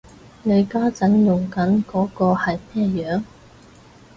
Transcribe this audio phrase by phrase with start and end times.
[0.41, 3.23] 你家陣用緊嗰個係咩樣